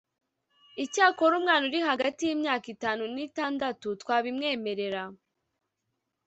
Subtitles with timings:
[0.83, 5.03] Icyakora umwana uri hagati y imyaka itanu ni itandatu twabimwemerera